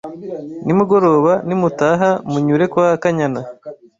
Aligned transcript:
Nimugoroba 0.65 1.33
nimutaha 1.47 2.09
munyure 2.31 2.65
kwa 2.71 2.87
Kanyana. 3.03 3.41